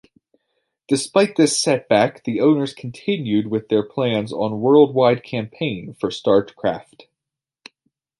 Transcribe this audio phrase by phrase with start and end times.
[0.87, 7.03] Despite this setback the owners continued with their plans on worldwide campaign for Starcraft.